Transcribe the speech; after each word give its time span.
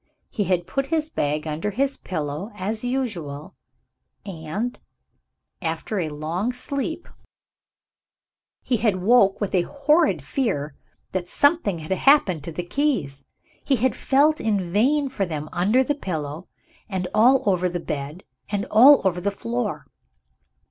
He 0.31 0.45
had 0.45 0.65
put 0.65 0.87
his 0.87 1.09
bag 1.11 1.45
under 1.45 1.69
his 1.69 1.95
pillow 1.95 2.49
as 2.55 2.83
usual; 2.83 3.53
and 4.25 4.79
(after 5.61 5.99
a 5.99 6.09
long 6.09 6.53
sleep) 6.53 7.07
he 8.63 8.77
had 8.77 8.95
woke 8.95 9.39
with 9.39 9.53
a 9.53 9.61
horrid 9.61 10.25
fear 10.25 10.75
that 11.11 11.29
something 11.29 11.77
had 11.77 11.91
happened 11.91 12.43
to 12.45 12.51
the 12.51 12.63
keys. 12.65 13.25
He 13.63 13.75
had 13.75 13.95
felt 13.95 14.41
in 14.41 14.73
vain 14.73 15.07
for 15.09 15.27
them 15.27 15.47
under 15.51 15.83
the 15.83 15.93
pillow, 15.93 16.47
and 16.89 17.07
all 17.13 17.43
over 17.47 17.69
the 17.69 17.79
bed, 17.79 18.23
and 18.49 18.65
all 18.71 19.01
over 19.05 19.21
the 19.21 19.29
floor. 19.29 19.85